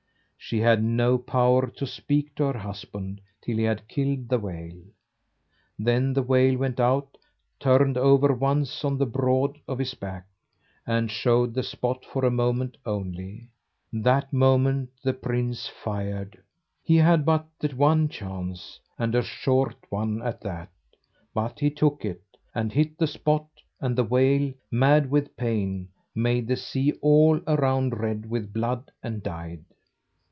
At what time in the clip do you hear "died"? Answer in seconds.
29.23-29.63